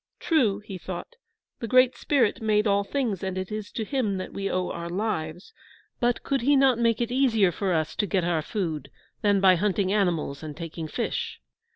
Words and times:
"True!" 0.19 0.61
he 0.61 0.79
thought, 0.79 1.15
"the 1.59 1.67
Great 1.67 1.95
Spirit 1.95 2.41
made 2.41 2.65
all 2.65 2.83
things, 2.83 3.21
and 3.21 3.37
it 3.37 3.51
is 3.51 3.71
to 3.73 3.85
him 3.85 4.17
that 4.17 4.33
we 4.33 4.49
owe 4.49 4.71
our 4.71 4.89
lives. 4.89 5.53
But 5.99 6.23
could 6.23 6.41
he 6.41 6.55
not 6.55 6.79
make 6.79 7.01
it 7.01 7.11
easier 7.11 7.51
for 7.51 7.71
us 7.71 7.95
to 7.97 8.07
get 8.07 8.23
our 8.23 8.41
food 8.41 8.89
than 9.21 9.39
by 9.39 9.57
hunting 9.57 9.93
animals 9.93 10.41
and 10.41 10.57
taking 10.57 10.87
fish? 10.87 11.39